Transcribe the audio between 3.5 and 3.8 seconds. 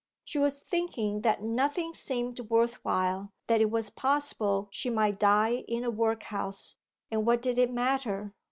it